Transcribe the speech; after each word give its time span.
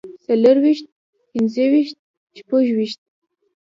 څلورويشت 0.25 0.85
پنځويشت 1.31 1.97
شپږويشت 2.37 2.99